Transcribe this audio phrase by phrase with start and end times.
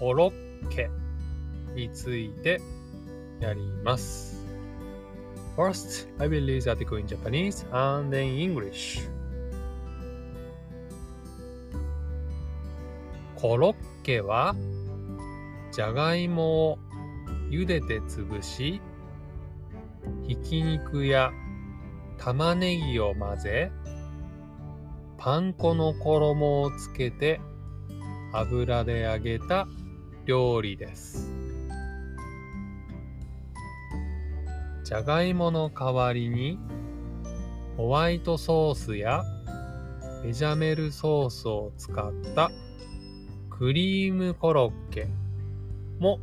[0.00, 0.88] コロッケ
[1.74, 2.58] について
[3.38, 4.42] やります。
[5.58, 9.06] First, I will read the article in Japanese and then English.
[13.36, 14.56] コロッケは
[15.70, 16.78] じゃがいもを
[17.50, 18.80] 茹でて潰し
[20.26, 21.30] ひき肉や
[22.16, 23.70] 玉ねぎを混ぜ
[25.18, 27.38] パン粉の衣をつけて
[28.32, 29.68] 油で揚げた
[30.30, 31.28] 料理です。
[34.84, 36.56] じゃがいもの代わりに
[37.76, 39.24] ホワイトソースや
[40.22, 42.52] ベジャメルソースを使った
[43.48, 45.08] クリームコロッケ
[45.98, 46.20] も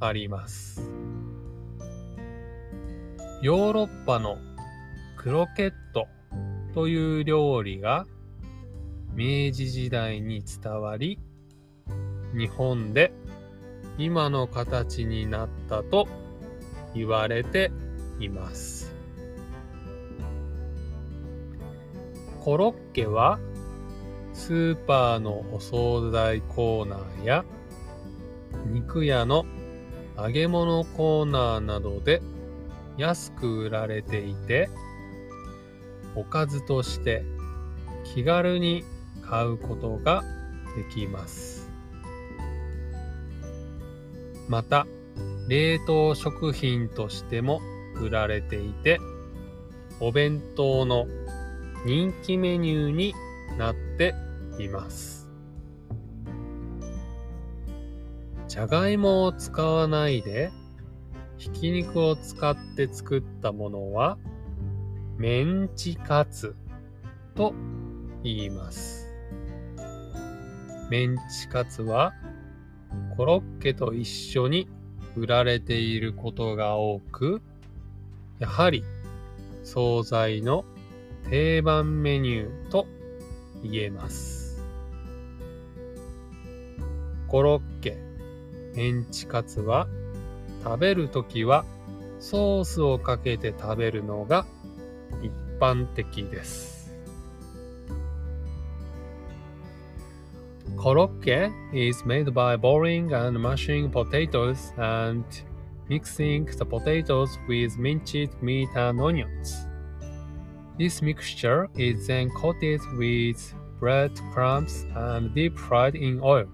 [0.00, 0.90] あります。
[3.42, 4.38] ヨーロッパの
[5.18, 6.08] クロケット
[6.72, 8.06] という料理が
[9.12, 11.18] 明治時代に伝わり、
[12.36, 13.12] 日本で
[13.96, 16.08] 今の形になったと
[16.94, 17.70] 言われて
[18.20, 18.94] います。
[22.40, 23.38] コロッケは
[24.32, 27.44] スーパーのお惣菜コーナーや
[28.66, 29.44] 肉屋の
[30.16, 32.22] 揚げ物コーナーなどで
[32.96, 34.70] 安く売られていて
[36.14, 37.24] おかずとして
[38.04, 38.84] 気軽に
[39.22, 40.24] 買うことが
[40.76, 41.57] できます。
[44.48, 44.86] また、
[45.48, 47.60] 冷凍食品としても
[48.00, 48.98] 売られていて、
[50.00, 51.06] お弁当の
[51.84, 53.14] 人気メニューに
[53.58, 54.14] なって
[54.58, 55.28] います。
[58.46, 60.50] じゃがいもを使わないで、
[61.36, 64.18] ひき肉を使って作ったものは、
[65.18, 66.56] メンチカツ
[67.34, 67.52] と
[68.22, 69.06] 言います。
[70.90, 72.14] メンチカツは
[73.16, 74.68] コロッケと一緒に
[75.16, 77.42] 売られていることが多く、
[78.38, 78.84] やはり
[79.64, 80.64] 惣菜の
[81.28, 82.86] 定番メニューと
[83.62, 84.64] 言えます。
[87.26, 87.98] コロッケ、
[88.74, 89.88] メンチカツは
[90.64, 91.64] 食べるときは
[92.20, 94.46] ソースをかけて食べるのが
[95.22, 96.77] 一般的です。
[100.77, 105.23] Korokke is made by boiling and mashing potatoes and
[105.89, 109.67] mixing the potatoes with minced meat and onions.
[110.77, 116.47] This mixture is then coated with bread crumbs and deep fried in oil.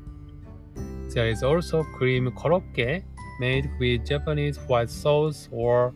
[1.13, 3.03] There is also cream korokke
[3.39, 5.93] made with Japanese white sauce or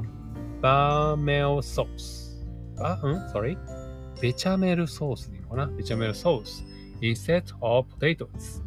[0.61, 2.29] bamel sauce.
[2.79, 2.97] Ah,
[3.31, 3.57] sorry.
[4.21, 6.63] ベチャメルソースでいいのかなベチャメルソース。
[7.02, 8.62] instead of potatoes.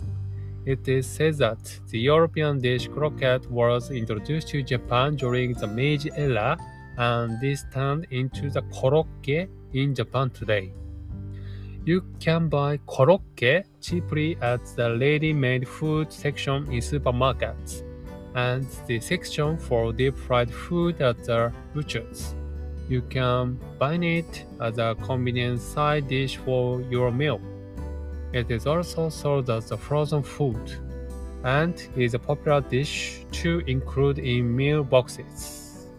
[0.65, 6.11] It is said that the European dish croquette was introduced to Japan during the Meiji
[6.15, 6.57] era,
[6.97, 10.71] and this turned into the korokke in Japan today.
[11.83, 17.83] You can buy korokke cheaply at the ready-made food section in supermarkets
[18.35, 22.35] and the section for deep-fried food at the butchers.
[22.87, 27.41] You can buy it as a convenient side dish for your meal.
[28.33, 30.79] It is also sold as a frozen food
[31.43, 35.89] and is a popular dish to include in meal boxes.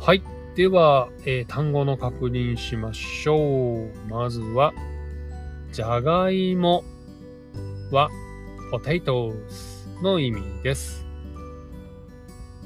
[0.00, 0.22] はい。
[0.54, 3.90] では、えー、単語の確認しましょう。
[4.08, 4.72] まずは、
[5.72, 6.82] じゃがいも
[7.90, 8.10] は
[8.72, 11.06] potatoes の意味です。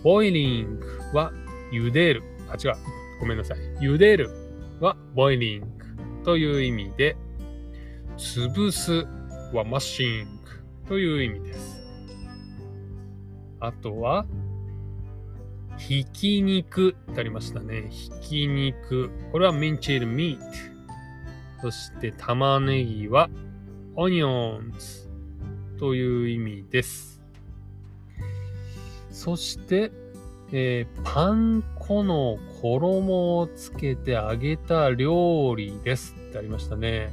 [0.02, 0.80] boiling
[1.12, 1.32] は
[1.72, 2.22] 茹でる。
[2.48, 2.76] あ、違う。
[3.20, 3.58] ごめんなさい。
[3.80, 4.30] 茹でる
[4.80, 5.81] は boiling。
[6.24, 7.16] という意味で、
[8.16, 9.06] 潰す
[9.54, 11.82] はマシングという意味です。
[13.60, 14.26] あとは、
[15.78, 17.88] ひき肉ってありましたね。
[17.90, 19.10] ひき肉。
[19.32, 20.44] これはミンチールミート。
[21.62, 23.30] そして玉ねぎは
[23.94, 25.08] オニオンズ
[25.78, 27.22] という意味です。
[29.10, 29.92] そして、
[30.50, 37.12] えー、パン粉の衣をつけて揚げた料理ですってありましたね。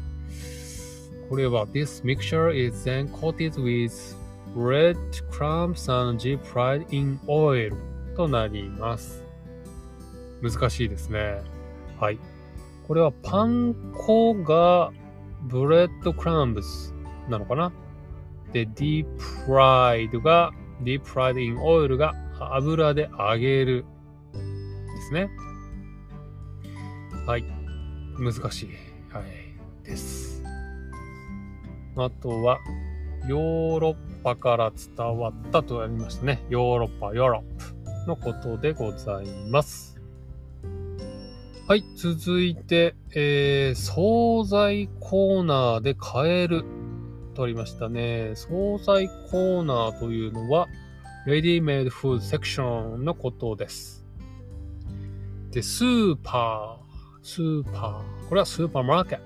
[1.30, 4.16] これは This mixture is then coated with
[4.56, 4.98] bread
[5.30, 7.76] crumbs and deep fried in oil
[8.16, 9.24] となります。
[10.42, 11.42] 難しいですね。
[12.00, 12.20] はい。
[12.88, 14.92] これはパン粉が
[15.44, 16.94] ブレッドクランブス
[17.28, 17.72] なのかな
[18.52, 19.06] で、deep
[19.46, 20.52] fried が
[20.82, 23.86] deep fried in oil が油で揚げる
[24.34, 24.40] で
[25.02, 25.30] すね。
[27.28, 27.44] はい。
[28.18, 28.89] 難しい。
[29.12, 29.50] はい。
[29.84, 30.44] です。
[31.96, 32.60] あとは、
[33.28, 36.44] ヨーロッパから伝わったとありましたね。
[36.50, 40.00] ヨーロッパ、ヨーロップのことでございます。
[41.68, 46.64] はい、続いて、えー、惣菜コーナーで買える
[47.36, 48.34] とありましたね。
[48.36, 50.68] 惣菜コーナーというのは、
[51.26, 54.06] レディメイドフードセクションのことです。
[55.52, 56.89] で、スーパー、
[57.22, 59.20] スーパー、これはスーパーマーケッ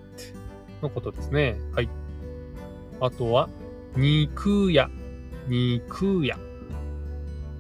[0.82, 1.58] トのことですね。
[1.74, 1.90] はい。
[3.00, 3.50] あとは、
[3.96, 4.90] 肉屋、
[5.48, 6.38] 肉屋。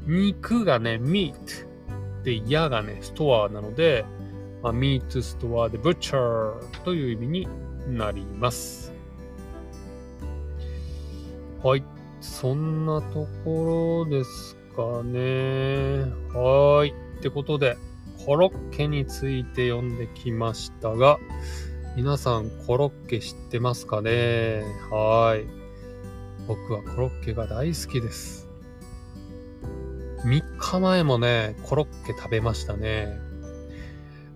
[0.07, 1.73] 肉がね、ミート。
[2.23, 4.05] で、屋がね、ストアなので、
[4.61, 7.47] まあ、ミートストアでブッチャーという意味に
[7.87, 8.93] なります。
[11.61, 11.83] はい。
[12.21, 16.05] そんなところですかね。
[16.33, 16.93] はい。
[17.19, 17.77] ってことで、
[18.25, 21.19] コロッケについて読んできましたが、
[21.97, 24.63] 皆さんコロッケ知ってますかね？
[24.89, 25.45] はい。
[26.47, 28.47] 僕はコロッケが大好きです。
[30.23, 33.09] 3日前もね、コロッケ食べましたね。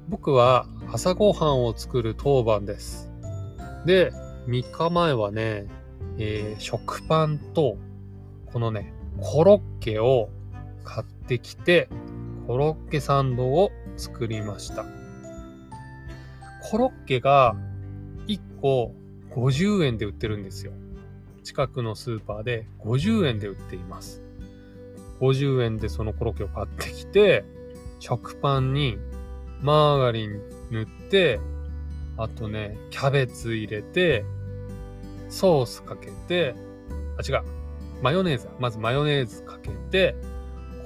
[0.09, 3.09] 僕は朝ごはんを作る当番です。
[3.85, 4.11] で、
[4.47, 5.67] 3日前はね、
[6.17, 7.77] えー、食パンと、
[8.51, 10.29] このね、コロッケを
[10.83, 11.87] 買ってきて、
[12.47, 14.85] コロッケサンドを作りました。
[16.71, 17.57] コロッケが
[18.27, 18.95] 1個
[19.31, 20.71] 50円で売ってるんですよ。
[21.43, 24.21] 近くのスーパーで50円で売っています。
[25.19, 27.43] 50円でそのコロッケを買ってきて、
[27.99, 28.97] 食パンに
[29.61, 30.39] マーガリン
[30.71, 31.41] 塗って、
[32.15, 34.23] あとね、キャベツ入れて、
[35.27, 36.55] ソースかけて、
[37.17, 37.43] あ、違う。
[38.01, 38.47] マヨネーズ。
[38.57, 40.15] まずマヨネーズかけて、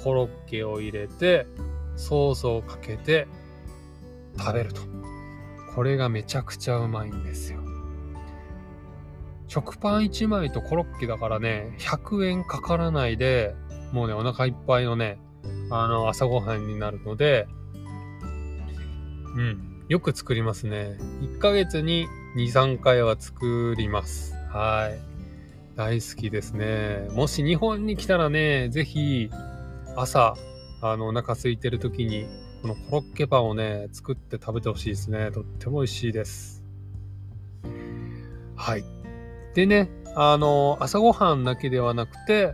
[0.04, 1.48] コロッケを入れて、
[1.96, 3.28] ソースをかけて
[4.38, 4.82] 食べると。
[5.76, 7.60] これがめちゃくちゃうまいんですよ。
[9.48, 13.56] 食パン1枚とコロッケだからね、100円かからないで、
[13.92, 15.20] もうね、お腹いっぱいのね、
[15.70, 17.48] あの、朝ごはんになるので、
[19.36, 20.98] うん、よく作りますね。
[21.22, 22.08] 1ヶ月に
[22.38, 24.34] 2、3回は作ります。
[24.50, 25.78] はい。
[25.78, 27.08] 大好きですね。
[27.12, 29.30] もし日本に来たらね、ぜひ
[29.96, 30.36] 朝、
[30.82, 32.28] あの、お腹空いてる時に、
[32.62, 35.32] このコロッケパンをね、作って食べてほしいですね。
[35.32, 36.64] とっても美味しいです。
[38.56, 38.84] はい。
[39.54, 42.54] でね、あの、朝ごはんだけではなくて、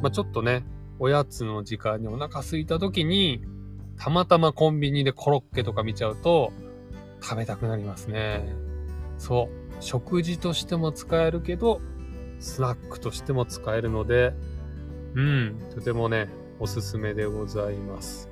[0.00, 0.64] まあ、ちょっとね、
[0.98, 3.42] おやつの時間にお腹空いた時に、
[3.96, 6.52] たまたまコンビニでコロッケとか見ちゃうと、
[7.22, 8.48] 食べたくなりますね。
[9.18, 9.82] そう。
[9.82, 11.80] 食事としても使えるけど、
[12.38, 14.34] スナックとしても使えるので、
[15.14, 16.28] うん、とてもね、
[16.60, 18.28] おすすめでございます。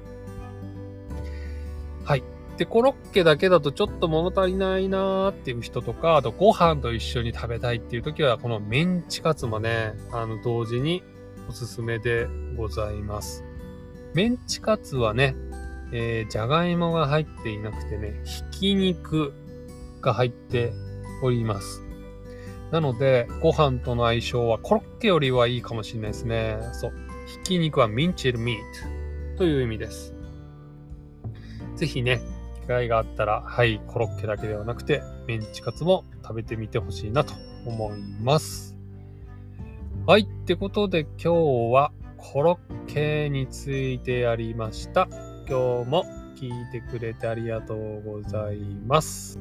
[2.05, 2.23] はい。
[2.59, 11.03] で、コロッケだけだとちょっと物足りないなーっていう人とか、あとご飯と一緒に食べたいっていう時は、このメンチカツもね、あの、同時に
[11.49, 13.45] おすすめでございます。
[14.15, 15.35] メンチカツはね、
[15.93, 19.33] えー、じゃがいもが入っていなくてね、ひき肉
[20.03, 20.73] が入って
[21.23, 21.83] おります。
[22.71, 26.59] なので、ご飯との相性はコロッケよりはいいかもしれないですね。
[26.73, 27.08] そう。
[27.29, 28.57] ひき肉はミンチルミー
[29.35, 30.15] トという意味です。
[31.77, 32.23] ぜひね、
[32.63, 37.35] 機会があったら、はい、コロッケだけではなくて、メンチカツも食べてみてほしいなと
[37.67, 38.77] 思います。
[40.07, 41.33] はい、ってことで今日
[41.73, 45.07] はコロッケについてやりました。
[45.47, 49.39] 今日も聞いてくれてありがとうございます。